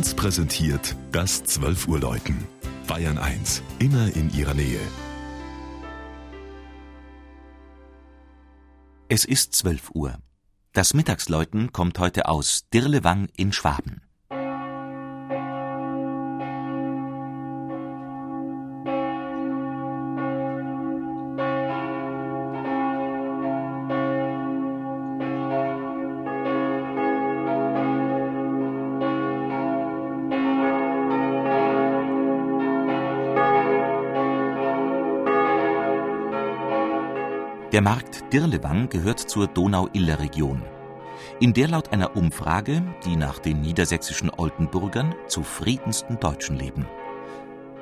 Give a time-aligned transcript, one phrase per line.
[0.00, 2.46] 1 präsentiert das 12 Uhr Läuten.
[2.86, 4.80] Bayern 1, immer in ihrer Nähe.
[9.10, 10.14] Es ist 12 Uhr.
[10.72, 14.00] Das Mittagsläuten kommt heute aus Dirlewang in Schwaben.
[37.72, 40.60] Der Markt Dirlewang gehört zur Donau-Iller-Region,
[41.38, 46.88] in der laut einer Umfrage die nach den niedersächsischen Oldenburgern zufriedensten Deutschen leben.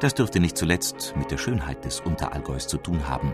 [0.00, 3.32] Das dürfte nicht zuletzt mit der Schönheit des Unterallgäus zu tun haben.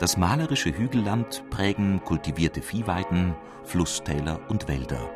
[0.00, 5.08] Das malerische Hügelland prägen kultivierte Viehweiden, Flusstäler und Wälder.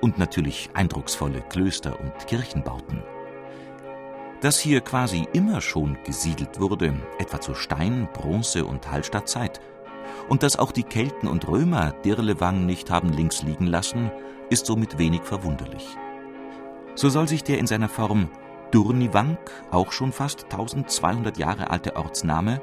[0.00, 3.02] Und natürlich eindrucksvolle Klöster und Kirchenbauten.
[4.40, 9.60] Dass hier quasi immer schon gesiedelt wurde, etwa zur Stein-, Bronze- und Hallstattzeit,
[10.28, 14.10] und dass auch die Kelten und Römer Dirlewang nicht haben links liegen lassen,
[14.50, 15.96] ist somit wenig verwunderlich.
[16.94, 18.28] So soll sich der in seiner Form
[18.70, 19.38] Durniwank,
[19.70, 22.60] auch schon fast 1200 Jahre alte Ortsname,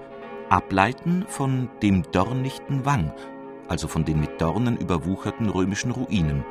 [0.50, 3.14] ableiten von dem dornichten Wang,
[3.70, 6.44] also von den mit Dornen überwucherten römischen Ruinen,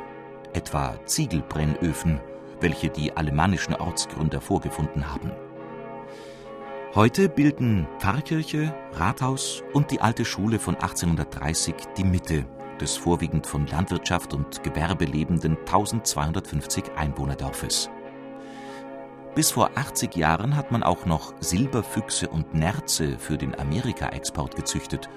[0.55, 2.21] etwa Ziegelbrennöfen,
[2.61, 5.31] welche die alemannischen Ortsgründer vorgefunden haben.
[6.97, 12.45] Heute bilden Pfarrkirche, Rathaus und die alte Schule von 1830 die Mitte
[12.81, 17.89] des vorwiegend von Landwirtschaft und Gewerbe lebenden 1250 Einwohnerdorfes.
[19.37, 25.09] Bis vor 80 Jahren hat man auch noch Silberfüchse und Nerze für den Amerika-Export gezüchtet.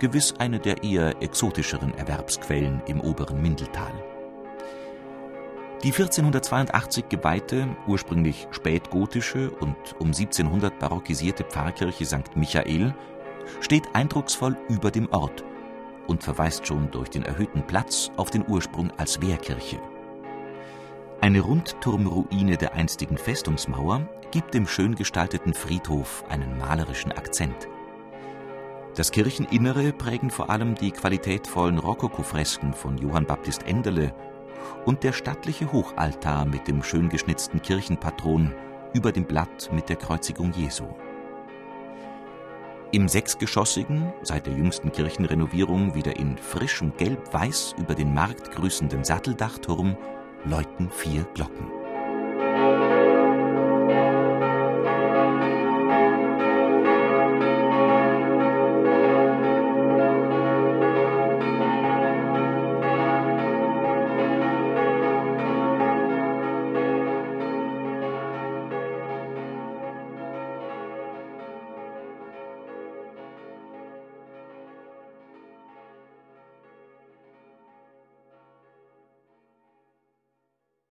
[0.00, 3.92] Gewiss eine der eher exotischeren Erwerbsquellen im oberen Mindeltal.
[5.82, 12.36] Die 1482 geweihte, ursprünglich spätgotische und um 1700 barockisierte Pfarrkirche St.
[12.36, 12.94] Michael
[13.60, 15.42] steht eindrucksvoll über dem Ort
[16.06, 19.80] und verweist schon durch den erhöhten Platz auf den Ursprung als Wehrkirche.
[21.22, 27.68] Eine Rundturmruine der einstigen Festungsmauer gibt dem schön gestalteten Friedhof einen malerischen Akzent.
[28.96, 34.12] Das Kircheninnere prägen vor allem die qualitätvollen Rokokofresken von Johann Baptist Enderle
[34.86, 38.54] und der stattliche Hochaltar mit dem schön geschnitzten Kirchenpatron
[38.94, 40.84] über dem Blatt mit der Kreuzigung Jesu.
[42.92, 49.96] Im sechsgeschossigen, seit der jüngsten Kirchenrenovierung wieder in frischem Gelb-Weiß über den Markt grüßenden Satteldachturm
[50.44, 51.79] läuten vier Glocken.